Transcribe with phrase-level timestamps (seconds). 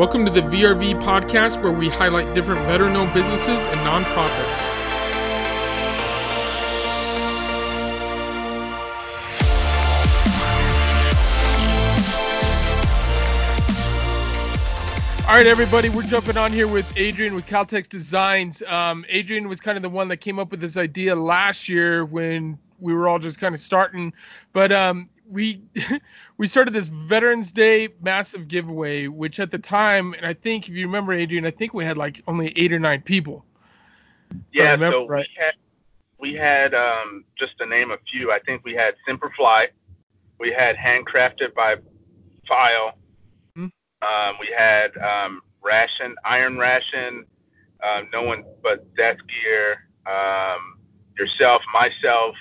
[0.00, 4.70] Welcome to the VRV podcast, where we highlight different veteran owned businesses and nonprofits.
[15.28, 18.62] All right, everybody, we're jumping on here with Adrian with Caltex Designs.
[18.68, 22.06] Um, Adrian was kind of the one that came up with this idea last year
[22.06, 24.14] when we were all just kind of starting.
[24.54, 25.62] But um, we
[26.36, 30.74] we started this Veterans Day massive giveaway, which at the time, and I think if
[30.74, 33.44] you remember, Adrian, I think we had like only eight or nine people.
[34.52, 35.26] Yeah, so right.
[35.28, 35.54] we had
[36.18, 38.32] we had um, just to name a few.
[38.32, 39.68] I think we had Simperfly,
[40.38, 41.76] we had Handcrafted by
[42.46, 42.94] File,
[43.56, 43.66] mm-hmm.
[43.66, 47.24] um, we had um, Ration Iron Ration,
[47.82, 50.78] um, no one but Death Gear, um,
[51.18, 52.34] yourself, myself.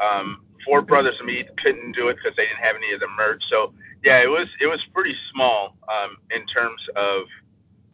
[0.00, 3.44] Um, Four Brothers Mead couldn't do it because they didn't have any of the merch.
[3.48, 3.72] So
[4.04, 7.22] yeah, it was it was pretty small um, in terms of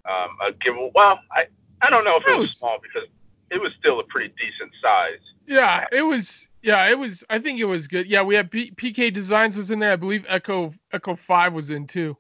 [0.08, 0.74] um, a give.
[0.94, 1.46] Well, I
[1.82, 3.08] I don't know if it, was small because
[3.50, 5.20] it was still a pretty decent size.
[5.46, 6.48] Yeah, it was.
[6.62, 7.24] Yeah, it was.
[7.30, 8.06] I think it was good.
[8.06, 9.92] Yeah, we had P- PK Designs was in there.
[9.92, 12.16] I believe Echo Echo Five was in too.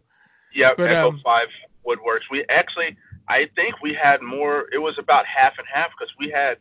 [0.54, 1.48] Yeah, but, Echo um, Five
[1.86, 2.30] Woodworks.
[2.30, 2.96] We actually,
[3.28, 4.66] I think we had more.
[4.72, 6.58] It was about half and half because we had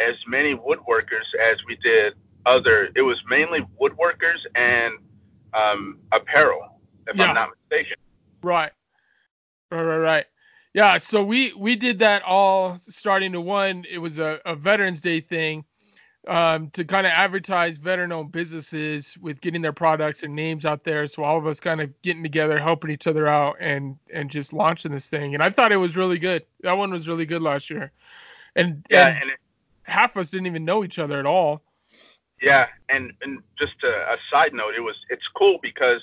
[0.00, 2.14] as many woodworkers as we did
[2.46, 2.90] other.
[2.94, 4.94] It was mainly woodworkers and
[5.54, 7.28] um, apparel, if yeah.
[7.28, 7.96] I'm not mistaken.
[8.42, 8.72] Right.
[9.70, 9.82] Right.
[9.82, 9.96] Right.
[9.98, 10.26] Right.
[10.74, 10.98] Yeah.
[10.98, 13.84] So we we did that all starting to one.
[13.90, 15.64] It was a, a Veterans Day thing
[16.28, 21.06] um, to kind of advertise veteran-owned businesses with getting their products and names out there.
[21.06, 24.52] So all of us kind of getting together, helping each other out, and and just
[24.52, 25.34] launching this thing.
[25.34, 26.44] And I thought it was really good.
[26.62, 27.92] That one was really good last year.
[28.56, 29.38] And yeah, and, and it,
[29.84, 31.62] half of us didn't even know each other at all.
[32.42, 36.00] Yeah, and and just a, a side note, it was it's cool because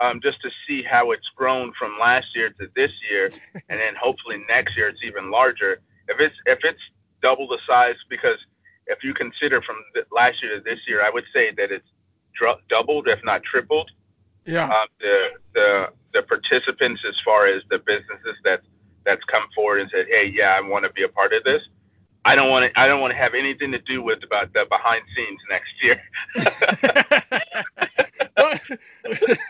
[0.00, 3.30] um, just to see how it's grown from last year to this year,
[3.68, 5.80] and then hopefully next year it's even larger.
[6.08, 6.80] If it's if it's
[7.22, 8.38] double the size, because
[8.86, 9.76] if you consider from
[10.12, 11.86] last year to this year, I would say that it's
[12.34, 13.90] dr- doubled, if not tripled.
[14.44, 14.64] Yeah.
[14.64, 18.62] Um, the the the participants, as far as the businesses that
[19.04, 21.62] that's come forward and said, hey, yeah, I want to be a part of this.
[22.24, 22.80] I don't want to.
[22.80, 26.00] I don't want to have anything to do with about the behind scenes next year.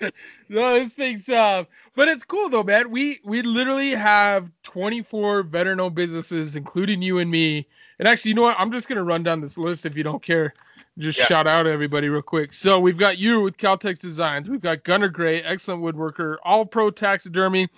[0.48, 1.64] no, this thing's uh,
[1.94, 2.91] but it's cool though, man.
[2.91, 7.66] We we literally have 24 veteran-owned businesses, including you and me.
[7.98, 8.56] And actually, you know what?
[8.59, 10.54] I'm just gonna run down this list if you don't care
[11.00, 11.27] just yeah.
[11.27, 12.53] shout out everybody real quick.
[12.53, 14.49] So we've got you with Caltex Designs.
[14.49, 17.69] We've got Gunner Gray, excellent woodworker, all pro taxidermy.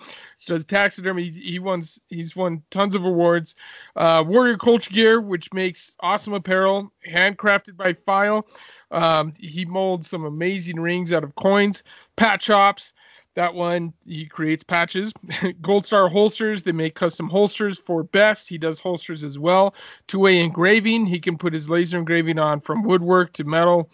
[0.45, 1.29] Does taxidermy.
[1.29, 1.99] He wons.
[2.09, 3.55] He's won tons of awards.
[3.95, 8.45] Uh, Warrior Culture Gear, which makes awesome apparel, handcrafted by File.
[8.91, 11.83] Um, he molds some amazing rings out of coins.
[12.17, 12.93] Pat Chops.
[13.35, 15.11] That one, he creates patches.
[15.61, 18.47] Gold Star Holsters, they make custom holsters for Best.
[18.47, 19.73] He does holsters as well.
[20.05, 23.89] Two way engraving, he can put his laser engraving on from woodwork to metal.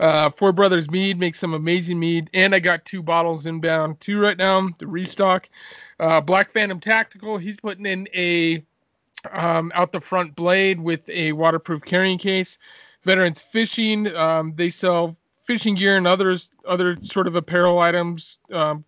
[0.00, 2.30] Uh, Four Brothers Mead makes some amazing mead.
[2.32, 5.50] And I got two bottles inbound, two right now, the restock.
[6.00, 8.64] Uh, Black Phantom Tactical, he's putting in a
[9.32, 12.56] um, out the front blade with a waterproof carrying case.
[13.04, 15.16] Veterans Fishing, um, they sell
[15.48, 18.84] fishing gear and others other sort of apparel items um,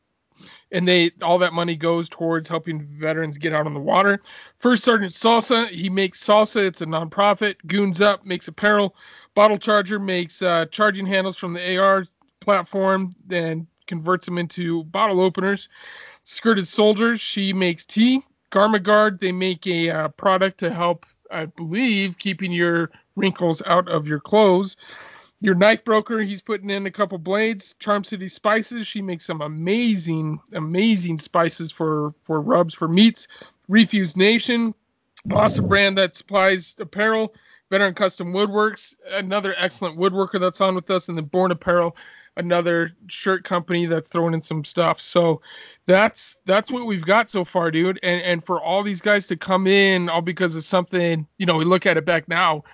[0.72, 4.21] and they all that money goes towards helping veterans get out on the water.
[4.59, 6.66] First sergeant salsa he makes salsa.
[6.66, 7.56] It's a nonprofit.
[7.66, 8.94] Goons up makes apparel.
[9.34, 12.04] Bottle charger makes uh, charging handles from the ar
[12.41, 15.70] platform then converts them into bottle openers.
[16.25, 18.22] Skirted soldiers she makes tea.
[18.50, 23.88] Garment guard they make a uh, product to help i believe keeping your wrinkles out
[23.88, 24.76] of your clothes
[25.41, 27.75] your knife broker, he's putting in a couple blades.
[27.78, 33.27] Charm City Spices, she makes some amazing, amazing spices for for rubs for meats.
[33.69, 34.75] Refuse Nation,
[35.33, 37.34] awesome brand that supplies apparel.
[37.71, 41.97] Veteran Custom Woodworks, another excellent woodworker that's on with us, and then Born Apparel,
[42.37, 45.00] another shirt company that's throwing in some stuff.
[45.00, 45.41] So
[45.87, 48.00] that's that's what we've got so far, dude.
[48.03, 51.56] And and for all these guys to come in all because of something, you know,
[51.56, 52.64] we look at it back now,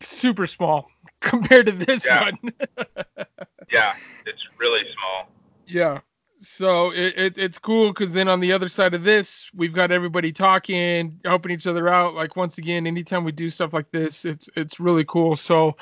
[0.00, 0.88] super small
[1.20, 2.24] compared to this yeah.
[2.24, 2.52] one.
[3.70, 3.94] yeah,
[4.26, 5.28] it's really small.
[5.66, 6.00] Yeah.
[6.40, 9.90] So it, it it's cool because then on the other side of this, we've got
[9.90, 12.14] everybody talking, helping each other out.
[12.14, 15.34] Like once again, anytime we do stuff like this, it's it's really cool.
[15.34, 15.76] So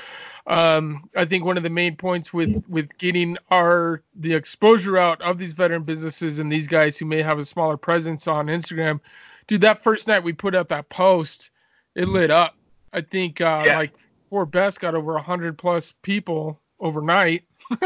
[0.47, 5.21] um, I think one of the main points with with getting our the exposure out
[5.21, 9.01] of these veteran businesses and these guys who may have a smaller presence on Instagram,
[9.47, 9.61] dude.
[9.61, 11.51] That first night we put out that post,
[11.95, 12.57] it lit up.
[12.95, 13.77] I think uh, yeah.
[13.77, 13.93] like
[14.31, 17.45] Four Best got over hundred plus people overnight.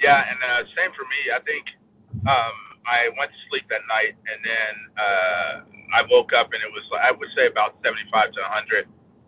[0.00, 1.32] yeah, and uh, same for me.
[1.34, 1.66] I think
[2.28, 2.56] um,
[2.86, 5.60] I went to sleep that night, and then uh,
[5.94, 8.86] I woke up, and it was I would say about 75 to 100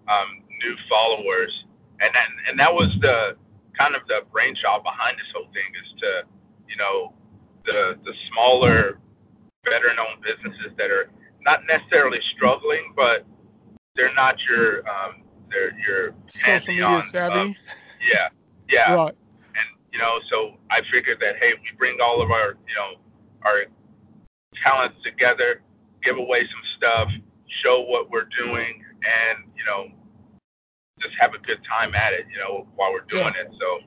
[0.08, 1.64] um, new followers,
[2.00, 3.36] and then and that was the
[3.78, 6.22] kind of the brainchild behind this whole thing is to,
[6.68, 7.12] you know,
[7.66, 8.98] the the smaller,
[9.64, 11.10] better known businesses that are
[11.42, 13.24] not necessarily struggling, but
[13.94, 17.56] they're not your um, they're your social media savvy.
[18.00, 18.28] yeah,
[18.68, 18.92] yeah.
[18.92, 19.14] Right.
[19.14, 23.00] And you know, so I figured that hey, we bring all of our you know
[23.42, 23.64] our
[24.62, 25.62] talents together,
[26.02, 27.08] give away some stuff,
[27.62, 29.88] show what we're doing, and you know,
[31.00, 32.26] just have a good time at it.
[32.30, 33.42] You know, while we're doing yeah.
[33.42, 33.52] it.
[33.58, 33.78] So.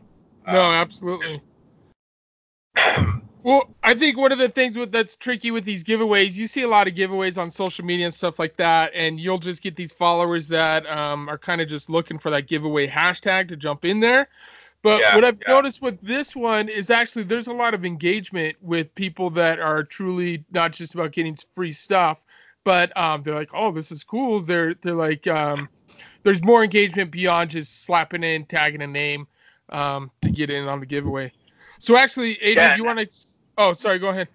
[0.47, 1.41] Um, no, absolutely.
[3.43, 6.61] Well, I think one of the things with that's tricky with these giveaways, you see
[6.61, 9.75] a lot of giveaways on social media and stuff like that, and you'll just get
[9.75, 13.83] these followers that um, are kind of just looking for that giveaway hashtag to jump
[13.83, 14.27] in there.
[14.83, 15.53] But yeah, what I've yeah.
[15.53, 19.83] noticed with this one is actually there's a lot of engagement with people that are
[19.83, 22.25] truly not just about getting free stuff,
[22.63, 25.67] but um, they're like, "Oh, this is cool." They're they're like, um,
[26.23, 29.27] there's more engagement beyond just slapping in, tagging a name
[29.69, 31.31] um, to get in on the giveaway.
[31.81, 33.09] So actually, Adrian, yeah, you want to?
[33.57, 33.97] Oh, sorry.
[33.97, 34.27] Go ahead.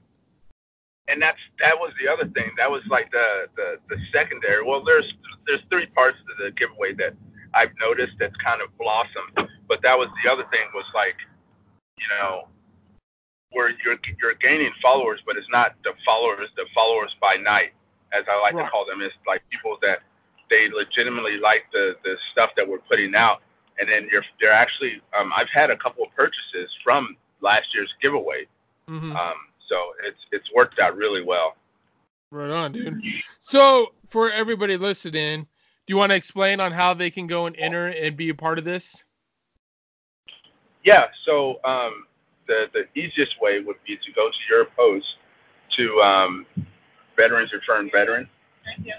[1.07, 2.51] And that's that was the other thing.
[2.59, 4.65] That was like the the, the secondary.
[4.65, 5.15] Well, there's
[5.47, 7.15] there's three parts to the giveaway that
[7.55, 9.49] I've noticed that's kind of blossomed.
[9.69, 11.15] But that was the other thing was like,
[11.99, 12.49] you know,
[13.53, 17.75] where you're you're gaining followers, but it's not the followers the followers by night,
[18.13, 18.65] as I like right.
[18.65, 19.03] to call them.
[19.03, 20.01] It's like people that
[20.51, 23.43] they legitimately like the the stuff that we're putting out,
[23.79, 25.01] and then you're they're actually.
[25.17, 27.17] Um, I've had a couple of purchases from
[27.47, 28.47] last year's giveaway.
[28.91, 29.17] Mm-hmm.
[29.17, 29.35] Um,
[29.69, 31.57] so it's it's worked out really well.
[32.31, 33.01] Right on, dude.
[33.39, 37.57] So for everybody listening, do you want to explain on how they can go and
[37.57, 39.05] enter and be a part of this?
[40.85, 41.07] Yeah.
[41.25, 42.07] So um,
[42.49, 45.17] the the easiest way would be to go to your post
[45.71, 46.47] to um,
[47.17, 48.29] Veterans Referring Veteran.
[48.65, 48.95] Thank you.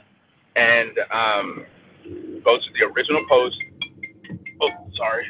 [0.56, 1.66] And um,
[2.44, 3.62] go to the original post.
[4.62, 5.28] Oh, sorry.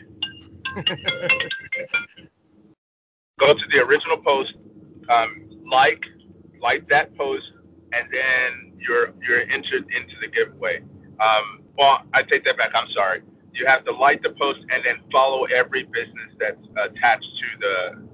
[3.39, 4.55] go to the original post,
[5.09, 6.03] um, like
[6.61, 7.45] like that post,
[7.93, 10.81] and then you're you're entered into the giveaway.
[11.19, 12.71] Um, well, I take that back.
[12.73, 13.21] I'm sorry.
[13.53, 18.07] You have to like the post and then follow every business that's attached to the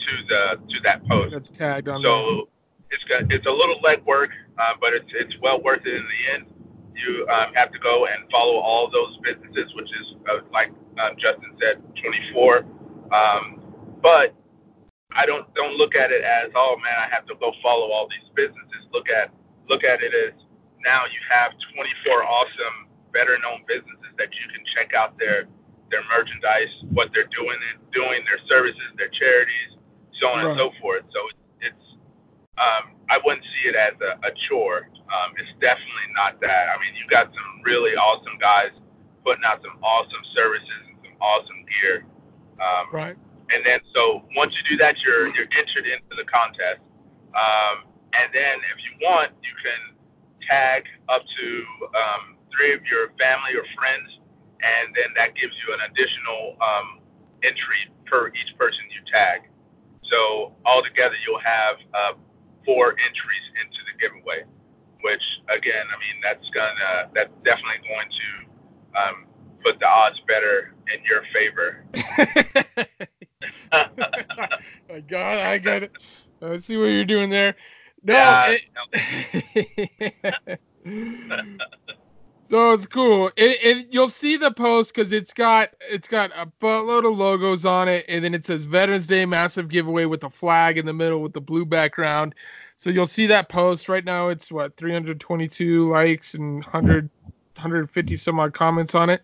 [0.00, 1.32] to the to that post.
[1.32, 2.02] That's tagged on.
[2.02, 2.48] So
[2.90, 4.28] it's got, it's a little legwork,
[4.58, 6.46] uh, but it's it's well worth it in the end.
[6.94, 11.12] You um, have to go and follow all those businesses, which is uh, like um,
[11.18, 12.64] Justin said, 24.
[13.12, 13.60] Um,
[14.00, 14.34] but
[15.16, 18.06] I don't don't look at it as oh man I have to go follow all
[18.06, 18.84] these businesses.
[18.92, 19.32] Look at
[19.68, 20.36] look at it as
[20.84, 22.76] now you have 24 awesome,
[23.16, 25.48] better known businesses that you can check out their
[25.88, 27.56] their merchandise, what they're doing
[27.96, 29.80] doing, their services, their charities,
[30.20, 30.52] so on right.
[30.52, 31.08] and so forth.
[31.08, 31.20] So
[31.64, 31.86] it's
[32.60, 34.92] um, I wouldn't see it as a, a chore.
[35.08, 36.68] Um, it's definitely not that.
[36.68, 38.76] I mean, you got some really awesome guys
[39.24, 42.04] putting out some awesome services and some awesome gear.
[42.60, 43.16] Um, right
[43.50, 46.82] and then so once you do that, you're you're entered into the contest.
[47.34, 49.96] Um, and then if you want, you can
[50.48, 51.46] tag up to
[51.92, 54.08] um, three of your family or friends,
[54.62, 57.00] and then that gives you an additional um,
[57.44, 59.42] entry per each person you tag.
[60.10, 62.12] So altogether, you'll have uh,
[62.64, 64.44] four entries into the giveaway.
[65.02, 68.28] Which again, I mean, that's gonna that's definitely going to
[68.98, 69.16] um,
[69.62, 71.84] put the odds better in your favor.
[74.90, 75.92] I got I got it.
[76.42, 77.54] I see what you're doing there.
[78.02, 78.56] No, yeah,
[78.92, 80.60] it,
[82.50, 83.28] no, it's cool.
[83.36, 87.64] It, it, you'll see the post because it's got it's got a buttload of logos
[87.64, 90.92] on it, and then it says Veterans Day massive giveaway with a flag in the
[90.92, 92.34] middle with the blue background.
[92.76, 94.28] So you'll see that post right now.
[94.28, 97.10] It's what 322 likes and 100
[97.56, 99.22] 150 some odd comments on it.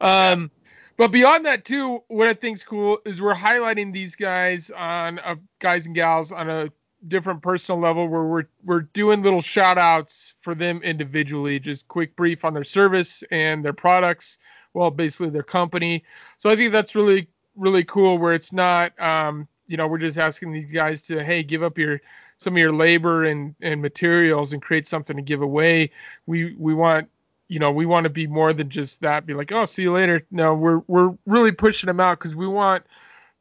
[0.00, 0.50] Um,
[0.98, 5.36] but beyond that, too, what I think's cool is we're highlighting these guys on uh,
[5.60, 6.70] guys and gals on a
[7.06, 12.16] different personal level where we're we're doing little shout outs for them individually, just quick
[12.16, 14.40] brief on their service and their products.
[14.74, 16.04] Well, basically their company.
[16.36, 18.18] So I think that's really really cool.
[18.18, 21.78] Where it's not, um, you know, we're just asking these guys to hey, give up
[21.78, 22.00] your
[22.38, 25.90] some of your labor and and materials and create something to give away.
[26.26, 27.08] We we want
[27.48, 29.26] you know, we want to be more than just that.
[29.26, 30.22] Be like, oh, see you later.
[30.30, 32.84] No, we're we're really pushing them out because we want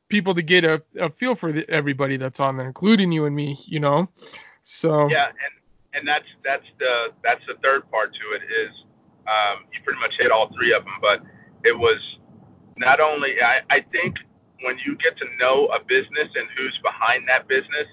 [0.09, 3.35] people to get a, a feel for the, everybody that's on there, including you and
[3.35, 3.59] me.
[3.65, 4.09] You know,
[4.63, 5.53] so yeah, and
[5.93, 8.71] and that's that's the that's the third part to it is
[9.27, 11.21] um, you pretty much hit all three of them, but
[11.63, 11.99] it was
[12.77, 14.17] not only I, I think
[14.63, 17.87] when you get to know a business and who's behind that business,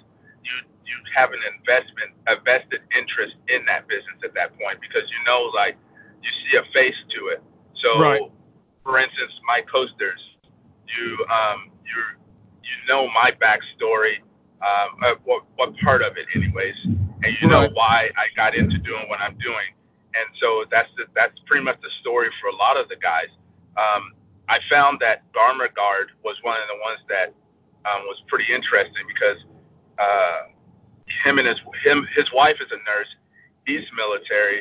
[0.44, 0.52] you
[0.86, 5.20] you have an investment, a vested interest in that business at that point because you
[5.26, 5.76] know, like,
[6.24, 7.42] you see a face to it.
[7.74, 8.20] So, right.
[8.82, 10.20] for instance, my posters,
[10.88, 12.00] you um, you
[12.62, 14.20] you know my backstory,
[14.62, 18.78] um, uh, what what part of it, anyways, and you know why I got into
[18.78, 19.68] doing what I'm doing,
[20.14, 23.28] and so that's the, that's pretty much the story for a lot of the guys.
[23.76, 24.12] Um,
[24.48, 27.34] I found that GarmaGuard was one of the ones that
[27.88, 29.38] um, was pretty interesting because
[29.98, 30.48] uh,
[31.24, 33.08] him and his him his wife is a nurse.
[33.66, 34.60] He's military.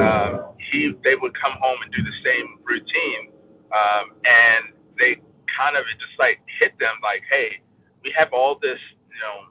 [0.00, 3.32] Um, he they would come home and do the same routine,
[3.72, 5.16] um, and they
[5.56, 7.60] kind of just like hit them like, hey,
[8.02, 9.48] we have all this you know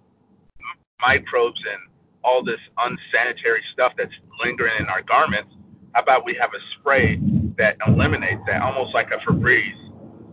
[1.02, 1.82] microbes and
[2.24, 5.52] all this unsanitary stuff that's lingering in our garments.
[5.94, 7.20] How about we have a spray
[7.58, 9.92] that eliminates that, almost like a Febreze,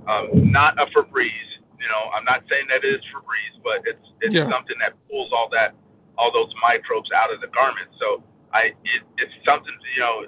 [0.09, 1.50] um, not a Febreze.
[1.81, 4.49] You know, I'm not saying that it is Febreze, but it's it's yeah.
[4.50, 5.75] something that pulls all that
[6.19, 7.88] all those microbes out of the garment.
[7.99, 10.26] So I it, it's something you know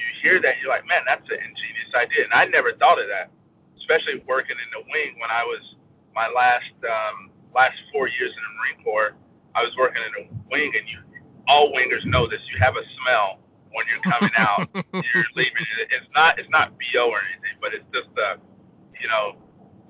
[0.00, 3.08] you hear that you're like, man, that's an ingenious idea, and I never thought of
[3.08, 3.30] that,
[3.76, 5.60] especially working in the wing when I was
[6.14, 9.12] my last um, last four years in the Marine Corps.
[9.54, 10.98] I was working in a wing, and you
[11.48, 12.40] all wingers know this.
[12.52, 13.40] You have a smell
[13.72, 15.66] when you're coming out, you're leaving.
[15.90, 18.38] It's not it's not bo or anything, but it's just the
[19.00, 19.36] you know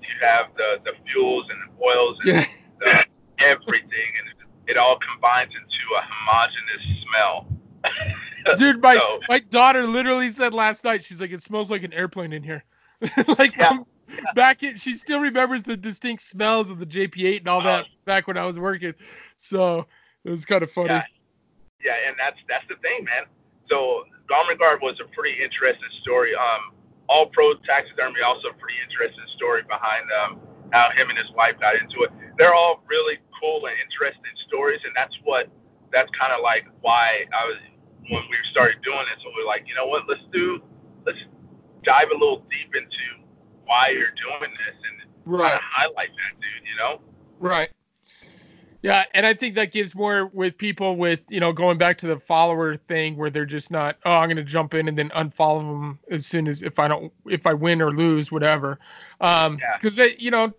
[0.00, 2.46] you have the the fuels and the oils and yeah.
[2.80, 4.29] the, everything, and
[4.70, 8.56] it, all combines into a homogenous smell.
[8.56, 11.92] Dude, my so, my daughter literally said last night, she's like, it smells like an
[11.92, 12.64] airplane in here.
[13.38, 14.20] like yeah, yeah.
[14.34, 17.88] back in, she still remembers the distinct smells of the JP8 and all that uh,
[18.04, 18.94] back when I was working.
[19.36, 19.86] So
[20.24, 20.88] it was kind of funny.
[20.88, 21.02] Yeah.
[21.84, 23.24] yeah, and that's that's the thing, man
[23.70, 26.34] so GarmaGuard was a pretty interesting story.
[26.34, 26.74] Um,
[27.08, 30.40] All Pro Taxidermy also a pretty interesting story behind um,
[30.74, 32.10] how him and his wife got into it.
[32.36, 35.48] They're all really cool and interesting stories, and that's what
[35.92, 37.58] that's kind of like why I was
[38.08, 39.22] when we started doing this.
[39.22, 40.60] So we are like, you know what, let's do
[41.06, 41.18] let's
[41.84, 43.24] dive a little deep into
[43.64, 45.48] why you're doing this and right.
[45.48, 47.00] kind of highlight that dude, you know?
[47.38, 47.70] Right.
[48.82, 52.06] Yeah, and I think that gives more with people with you know going back to
[52.06, 55.10] the follower thing where they're just not oh I'm going to jump in and then
[55.10, 58.78] unfollow them as soon as if I don't if I win or lose whatever,
[59.18, 59.90] because um, yeah.
[59.90, 60.54] they you know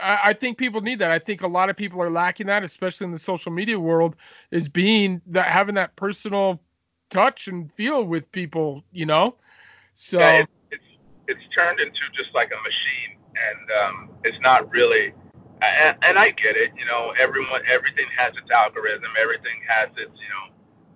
[0.00, 1.10] I, I, think people need that.
[1.10, 4.16] I think a lot of people are lacking that, especially in the social media world,
[4.50, 6.60] is being that having that personal
[7.10, 8.84] touch and feel with people.
[8.92, 9.36] You know,
[9.94, 10.84] so yeah, it, it's
[11.28, 15.12] it's turned into just like a machine, and um, it's not really
[15.62, 16.72] and, and I get it.
[16.76, 19.10] You know, everyone, everything has its algorithm.
[19.20, 20.54] Everything has its, you know,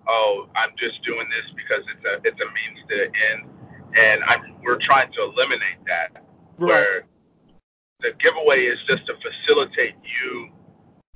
[0.09, 3.51] oh, I'm just doing this because it's a it's a means to end,
[3.97, 6.23] and I'm we're trying to eliminate that.
[6.59, 6.69] Right.
[6.69, 7.05] Where
[8.01, 10.51] the giveaway is just to facilitate you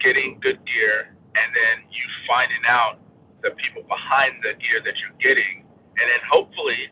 [0.01, 2.99] getting good gear, and then you finding out
[3.43, 6.91] the people behind the gear that you're getting, and then hopefully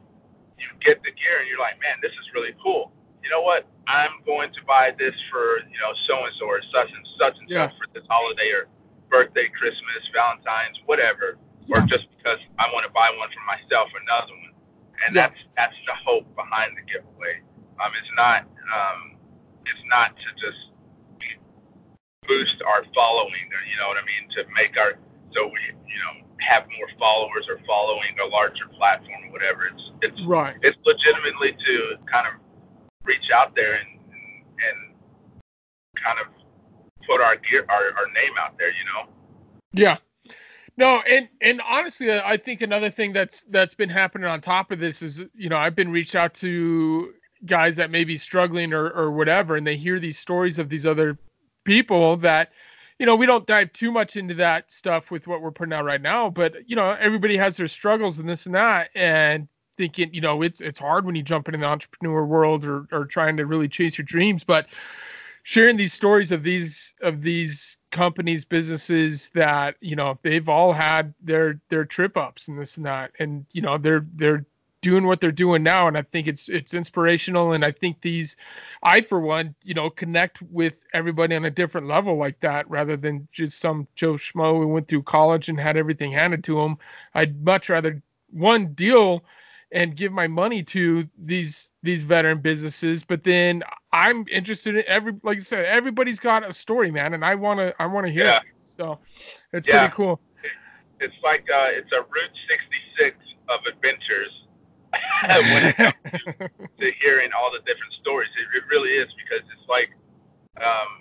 [0.58, 2.94] you get the gear and you're like, man, this is really cool.
[3.26, 3.66] You know what?
[3.90, 7.34] I'm going to buy this for you know so and so or such and such
[7.42, 7.66] and yeah.
[7.66, 8.70] such for this holiday or
[9.10, 11.34] birthday, Christmas, Valentine's, whatever,
[11.66, 11.82] yeah.
[11.82, 14.54] or just because I want to buy one for myself, another one,
[15.02, 15.34] and yeah.
[15.34, 17.42] that's that's the hope behind the giveaway.
[17.82, 19.18] Um, it's not um,
[19.66, 20.70] it's not to just
[22.26, 24.94] boost our following, you know what I mean, to make our
[25.34, 29.66] so we you know have more followers or following a larger platform or whatever.
[29.66, 30.56] It's it's right.
[30.62, 32.34] It's legitimately to kind of
[33.04, 34.78] reach out there and and
[36.02, 36.26] kind of
[37.06, 39.12] put our gear our, our name out there, you know.
[39.72, 39.98] Yeah.
[40.76, 44.78] No, and and honestly, I think another thing that's that's been happening on top of
[44.78, 47.12] this is, you know, I've been reached out to
[47.46, 50.86] guys that may be struggling or or whatever, and they hear these stories of these
[50.86, 51.18] other
[51.64, 52.50] people that,
[52.98, 55.84] you know, we don't dive too much into that stuff with what we're putting out
[55.84, 60.12] right now, but you know, everybody has their struggles and this and that, and thinking,
[60.12, 63.36] you know, it's it's hard when you jump into the entrepreneur world or or trying
[63.36, 64.66] to really chase your dreams, but
[65.42, 71.14] sharing these stories of these of these companies businesses that you know they've all had
[71.22, 74.44] their their trip ups and this and that and you know they're they're
[74.82, 78.36] doing what they're doing now and i think it's it's inspirational and i think these
[78.82, 82.96] i for one you know connect with everybody on a different level like that rather
[82.96, 86.76] than just some joe schmo who went through college and had everything handed to him
[87.14, 89.24] i'd much rather one deal
[89.72, 95.14] and give my money to these these veteran businesses but then i'm interested in every
[95.22, 98.12] like i said everybody's got a story man and i want to i want to
[98.12, 98.38] hear yeah.
[98.38, 98.98] it so
[99.52, 99.80] it's yeah.
[99.80, 100.20] pretty cool
[101.00, 103.16] it's like uh it's a route 66
[103.48, 104.46] of adventures
[105.22, 109.44] when it comes to, to, hearing all the different stories it, it really is because
[109.52, 109.90] it's like
[110.56, 111.00] um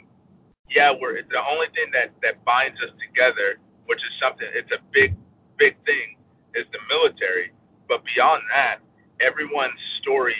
[0.69, 4.47] yeah, we're the only thing that that binds us together, which is something.
[4.53, 5.15] It's a big,
[5.57, 6.17] big thing,
[6.55, 7.51] is the military.
[7.87, 8.77] But beyond that,
[9.19, 10.35] everyone's story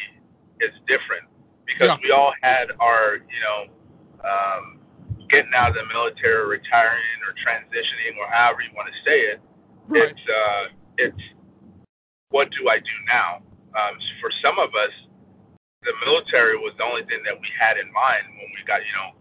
[0.61, 1.25] is different
[1.65, 1.97] because yeah.
[2.03, 3.65] we all had our, you know,
[4.23, 4.79] um,
[5.29, 9.19] getting out of the military, or retiring, or transitioning, or however you want to say
[9.21, 9.41] it.
[9.87, 10.11] Right.
[10.11, 10.65] It's uh,
[10.97, 11.21] it's
[12.29, 13.41] what do I do now?
[13.75, 14.93] Um, for some of us,
[15.83, 18.93] the military was the only thing that we had in mind when we got, you
[18.97, 19.11] know,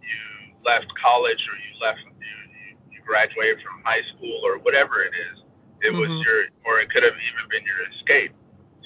[0.00, 2.36] you left college or you left, you,
[2.90, 5.44] you graduated from high school or whatever it is.
[5.82, 6.00] It mm-hmm.
[6.00, 8.32] was your, or it could have even been your escape.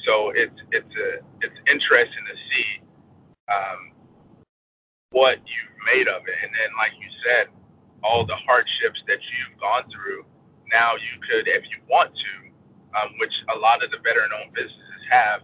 [0.04, 2.68] So it's it's a it's interesting to see
[3.46, 3.92] um,
[5.10, 7.46] what you've made of it, and then like you said,
[8.02, 10.24] all the hardships that you've gone through.
[10.72, 12.32] Now you could, if you want to,
[12.94, 15.40] um, which a lot of the veteran-owned businesses have,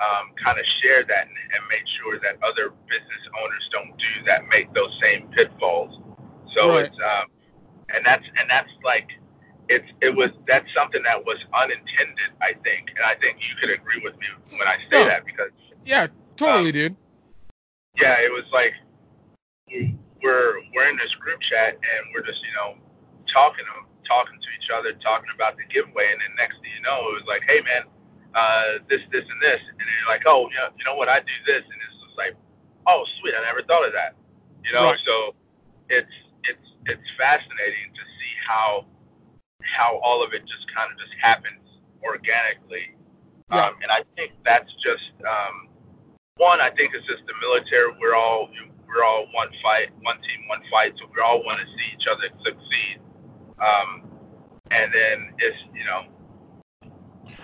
[0.00, 4.24] um, kind of share that and, and, make sure that other business owners don't do
[4.26, 6.00] that, make those same pitfalls.
[6.54, 6.86] So right.
[6.86, 7.30] it's um,
[7.94, 9.08] and that's and that's like
[9.68, 13.70] it's it was that's something that was unintended, I think, and I think you could
[13.70, 14.26] agree with me
[14.58, 15.50] when I say that because
[15.84, 16.96] yeah, totally, um, dude.
[17.96, 18.72] Yeah, it was like
[20.22, 22.74] we're we're in this group chat and we're just you know
[23.26, 23.64] talking
[24.06, 27.22] talking to each other, talking about the giveaway, and then next thing you know, it
[27.22, 27.84] was like, hey man,
[28.34, 31.08] uh, this this and this, and then you're like, oh, you know, you know what,
[31.08, 32.34] I do this, and it's just like,
[32.86, 34.16] oh sweet, I never thought of that,
[34.64, 34.92] you know.
[34.92, 35.00] Right.
[35.04, 35.34] So
[35.88, 38.86] it's it's it's fascinating to see how
[39.62, 41.62] how all of it just kind of just happens
[42.02, 42.94] organically.
[43.50, 43.68] Yeah.
[43.68, 45.68] Um, and I think that's just um,
[46.36, 46.60] one.
[46.60, 47.92] I think it's just the military.
[48.00, 48.48] We're all
[48.88, 50.92] we're all one fight, one team, one fight.
[50.98, 53.00] So we all want to see each other succeed.
[53.60, 54.08] Um,
[54.70, 56.90] and then it's you know,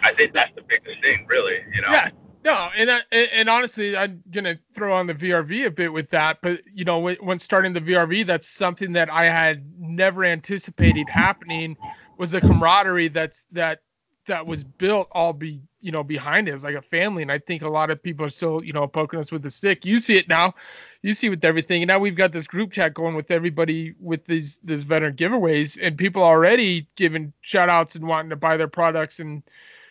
[0.02, 1.58] I think that's the biggest thing, really.
[1.74, 1.90] You know.
[1.90, 2.10] Yeah.
[2.44, 6.38] No, and that, and honestly, I'm gonna throw on the VRV a bit with that.
[6.40, 11.76] But you know, when starting the VRV, that's something that I had never anticipated happening
[12.16, 13.80] was the camaraderie that's that
[14.26, 17.62] that was built all be you know behind it like a family and i think
[17.62, 20.16] a lot of people are still you know poking us with the stick you see
[20.16, 20.54] it now
[21.02, 21.82] you see with everything.
[21.82, 25.78] And now we've got this group chat going with everybody with these these veteran giveaways
[25.80, 29.43] and people already giving shout outs and wanting to buy their products and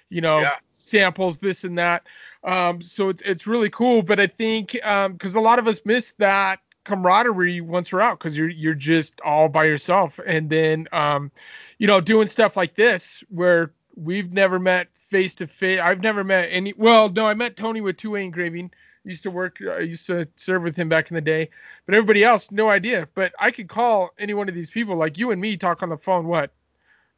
[0.09, 0.55] you know yeah.
[0.71, 2.03] samples this and that.
[2.43, 5.81] Um so it's it's really cool but i think um because a lot of us
[5.85, 10.19] miss that camaraderie once we're out because you're you're just all by yourself.
[10.25, 11.31] And then um
[11.79, 16.23] you know doing stuff like this where we've never met face to face i've never
[16.23, 18.69] met any well no i met tony with two-way engraving
[19.07, 21.49] used to work i used to serve with him back in the day
[21.85, 25.17] but everybody else no idea but i could call any one of these people like
[25.17, 26.51] you and me talk on the phone what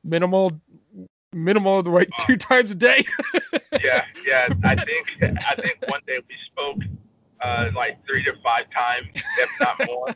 [0.04, 0.60] minimal
[1.34, 3.06] minimal the like two times a day
[3.84, 6.80] yeah yeah i think i think one day we spoke
[7.42, 10.10] uh, like three to five times, if not more.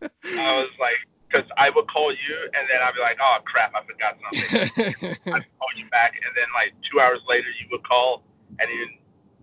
[0.00, 3.72] I was like, because I would call you, and then I'd be like, oh crap,
[3.74, 5.10] I forgot something.
[5.32, 8.22] I'd call you back, and then like two hours later, you would call,
[8.58, 8.88] and even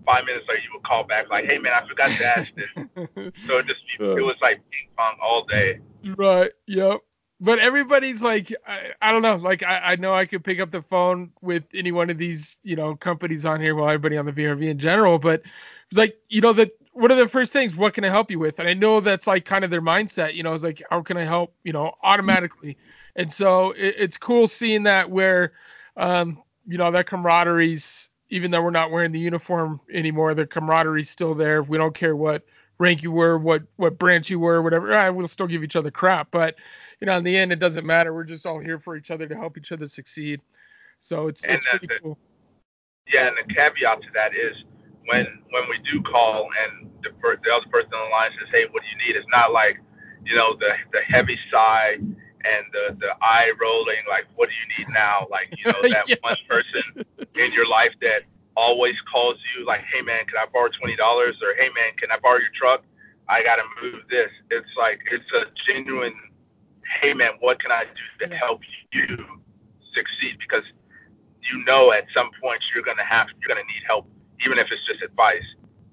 [0.09, 2.69] five minutes later, you would call back like, hey man, I forgot to ask this.
[3.45, 5.79] so it just it was like ping pong all day.
[6.17, 6.51] Right.
[6.67, 7.01] Yep.
[7.41, 9.35] But everybody's like, I, I don't know.
[9.35, 12.57] Like, I, I know I could pick up the phone with any one of these,
[12.63, 13.75] you know, companies on here.
[13.75, 15.19] Well, everybody on the VRV in general.
[15.19, 15.43] But
[15.89, 18.39] it's like, you know, that one of the first things, what can I help you
[18.39, 18.59] with?
[18.59, 21.15] And I know that's like kind of their mindset, you know, it's like, how can
[21.15, 22.77] I help, you know, automatically.
[23.15, 25.53] And so it, it's cool seeing that where,
[25.95, 31.09] um, you know, that camaraderie's, even though we're not wearing the uniform anymore, the camaraderie's
[31.09, 31.63] still there.
[31.63, 32.43] We don't care what
[32.77, 34.93] rank you were, what, what branch you were, whatever.
[34.93, 36.55] Ah, I will still give each other crap, but
[36.99, 38.13] you know, in the end, it doesn't matter.
[38.13, 40.41] We're just all here for each other to help each other succeed.
[40.99, 42.17] So it's, and it's pretty the, cool.
[43.11, 43.27] Yeah.
[43.27, 44.55] And the caveat to that is,
[45.05, 48.65] when when we do call and the, the other person on the line says, "Hey,
[48.71, 49.79] what do you need?" It's not like
[50.25, 51.97] you know the the heavy sigh
[52.45, 56.07] and the the eye rolling like, "What do you need now?" Like you know that
[56.07, 56.15] yeah.
[56.21, 56.83] one person
[57.35, 58.23] in your life that
[58.55, 62.11] always calls you like, "Hey man, can I borrow twenty dollars?" or "Hey man, can
[62.11, 62.83] I borrow your truck?
[63.27, 66.15] I gotta move this." It's like it's a genuine,
[67.01, 68.61] "Hey man, what can I do to help
[68.93, 69.17] you
[69.93, 70.63] succeed?" Because
[71.51, 74.07] you know at some point you're gonna have you're gonna need help
[74.45, 75.43] even if it's just advice.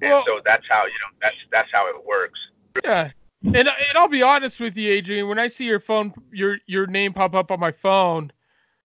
[0.02, 2.50] And well, so that's how you know that's that's how it works.
[2.84, 3.10] Yeah.
[3.54, 5.28] And, and I'll be honest with you, Adrian.
[5.28, 8.32] When I see your phone, your your name pop up on my phone,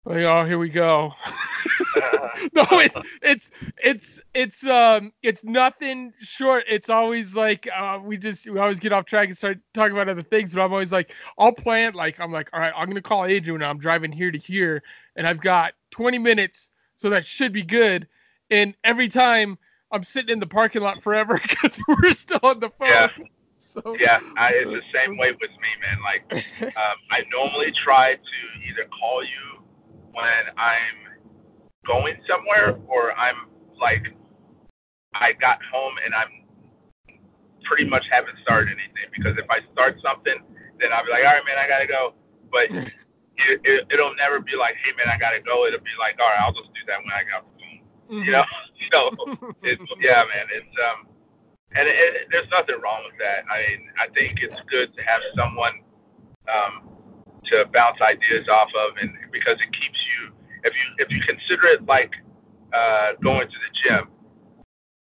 [0.05, 1.13] like, oh, here we go.
[2.55, 3.51] no, it's it's
[3.83, 6.65] it's it's um it's nothing short.
[6.69, 10.09] It's always like uh, we just we always get off track and start talking about
[10.09, 10.53] other things.
[10.53, 13.63] But I'm always like, I'll plan like I'm like, all right, I'm gonna call Adrian.
[13.63, 14.83] I'm driving here to here,
[15.17, 18.07] and I've got 20 minutes, so that should be good
[18.51, 19.59] and every time
[19.93, 22.89] I'm sitting in the parking lot forever because we're still on the phone.
[22.89, 23.09] Yeah.
[23.83, 25.99] So yeah, I, it's the same way with me, man.
[26.03, 26.25] Like,
[26.77, 29.63] um, I normally try to either call you
[30.13, 30.25] when
[30.57, 31.21] I'm
[31.87, 33.47] going somewhere or I'm
[33.81, 34.05] like,
[35.15, 36.47] I got home and I'm
[37.65, 40.41] pretty much haven't started anything because if I start something,
[40.81, 42.15] then I'll be like, all right, man, I gotta go.
[42.51, 42.71] But
[43.37, 45.67] it, it, it'll never be like, hey, man, I gotta go.
[45.67, 47.81] It'll be like, all right, I'll just do that when I get off the phone.
[48.07, 48.25] Mm-hmm.
[48.25, 48.45] You know,
[48.93, 49.11] so
[49.63, 50.47] it's yeah, man.
[50.55, 51.11] It's um,
[51.75, 53.45] and it, it, there's nothing wrong with that.
[53.51, 55.83] I mean, I think it's good to have someone
[56.47, 56.89] um,
[57.47, 60.33] to bounce ideas off of, and because it keeps you.
[60.65, 62.13] If you if you consider it like
[62.73, 64.09] uh, going to the gym,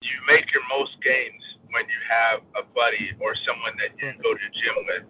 [0.02, 4.34] you make your most gains when you have a buddy or someone that you go
[4.34, 5.04] to the gym with,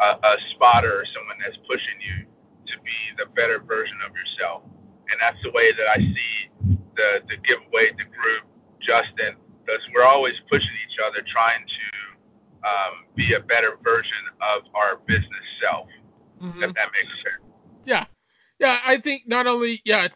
[0.00, 2.26] a, a spotter or someone that's pushing you
[2.66, 4.62] to be the better version of yourself.
[5.10, 8.44] And that's the way that I see the the giveaway, the group,
[8.80, 10.70] Justin, because we're always pushing
[11.04, 15.88] other, trying to um, be a better version of our business self.
[16.40, 16.62] Mm-hmm.
[16.62, 17.54] If that makes sense.
[17.84, 18.06] Yeah,
[18.58, 18.78] yeah.
[18.84, 20.08] I think not only yeah,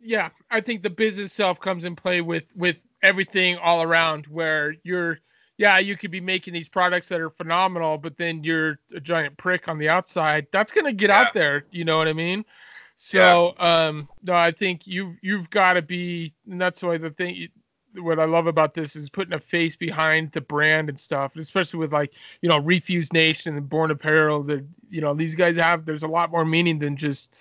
[0.00, 0.30] yeah.
[0.50, 5.18] I think the business self comes in play with with everything all around, where you're
[5.58, 9.36] yeah, you could be making these products that are phenomenal, but then you're a giant
[9.38, 10.46] prick on the outside.
[10.52, 11.20] That's gonna get yeah.
[11.20, 11.64] out there.
[11.70, 12.44] You know what I mean?
[12.96, 13.86] So, yeah.
[13.86, 17.48] um, no, I think you've you've got to be, and that's why the thing
[17.98, 21.80] what I love about this is putting a face behind the brand and stuff, especially
[21.80, 24.42] with like you know Refuse Nation and Born Apparel.
[24.44, 25.84] That you know these guys have.
[25.84, 27.32] There's a lot more meaning than just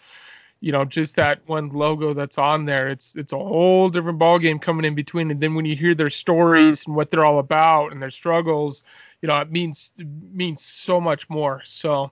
[0.61, 2.87] you know just that one logo that's on there.
[2.87, 5.31] It's it's a whole different ball game coming in between.
[5.31, 6.87] And then when you hear their stories mm.
[6.87, 8.83] and what they're all about and their struggles,
[9.21, 11.61] you know it means it means so much more.
[11.65, 12.11] So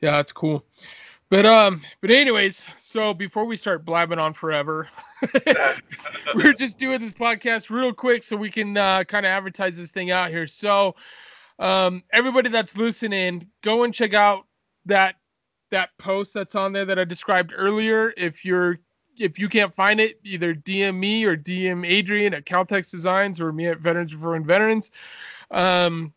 [0.00, 0.64] yeah, that's cool.
[1.34, 4.88] But um, but anyways, so before we start blabbing on forever,
[6.36, 9.90] we're just doing this podcast real quick so we can uh, kind of advertise this
[9.90, 10.46] thing out here.
[10.46, 10.94] So,
[11.58, 14.46] um, everybody that's listening, go and check out
[14.86, 15.16] that
[15.72, 18.14] that post that's on there that I described earlier.
[18.16, 18.78] If you're
[19.18, 23.52] if you can't find it, either DM me or DM Adrian at Caltex Designs or
[23.52, 24.92] me at Veterans Referring Veterans.
[25.50, 26.12] Um,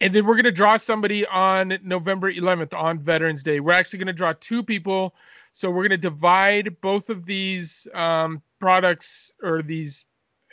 [0.00, 3.60] and then we're going to draw somebody on November 11th on Veterans Day.
[3.60, 5.14] We're actually going to draw two people.
[5.52, 10.04] So we're going to divide both of these um, products or these,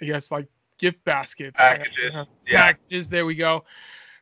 [0.02, 1.60] I guess, like gift baskets.
[1.60, 2.16] Packages.
[2.16, 2.62] Uh, yeah.
[2.62, 3.10] Packages.
[3.10, 3.64] There we go.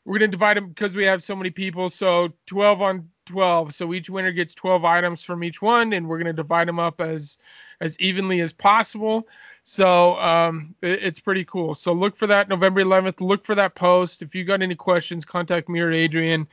[0.06, 1.90] We're going to divide them because we have so many people.
[1.90, 3.74] So 12 on 12.
[3.74, 6.80] So each winner gets 12 items from each one, and we're going to divide them
[6.80, 7.38] up as
[7.82, 9.28] as evenly as possible.
[9.64, 11.76] So um, it, it's pretty cool.
[11.76, 13.22] So look for that November 11th.
[13.22, 14.22] Look for that post.
[14.22, 16.48] If you got any questions, contact me or Adrian.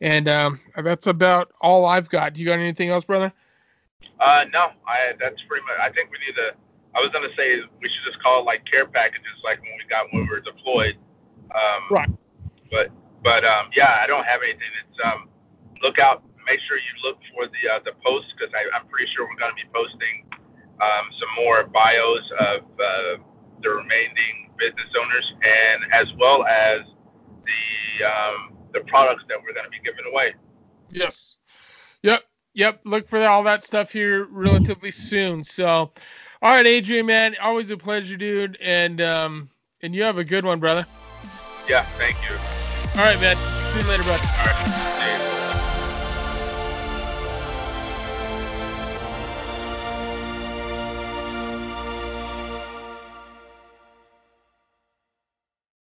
[0.00, 2.34] And um, that's about all I've got.
[2.34, 3.32] Do you got anything else, brother?
[4.18, 5.78] Uh, no, I that's pretty much.
[5.80, 6.56] I think we need to.
[6.94, 9.84] I was gonna say we should just call it like care packages, like when we
[9.88, 10.96] got when we were deployed.
[11.54, 12.10] Um, right.
[12.70, 12.90] But
[13.22, 14.68] but um, yeah, I don't have anything.
[14.88, 15.28] It's um,
[15.82, 16.22] look out.
[16.46, 19.54] Make sure you look for the uh, the posts because I'm pretty sure we're gonna
[19.54, 20.26] be posting
[20.80, 23.22] um, some more bios of uh,
[23.62, 26.80] the remaining business owners, and as well as
[27.44, 30.34] the um, the products that we're going to be giving away.
[30.90, 31.38] Yes.
[32.02, 32.22] Yep.
[32.54, 32.80] Yep.
[32.84, 35.42] Look for all that stuff here relatively soon.
[35.44, 35.92] So,
[36.42, 39.50] all right, Adrian, man, always a pleasure, dude, and um,
[39.82, 40.86] and you have a good one, brother.
[41.68, 41.82] Yeah.
[41.82, 42.36] Thank you.
[43.00, 43.36] All right, man.
[43.36, 44.20] See you later, bud.
[44.20, 44.71] All right.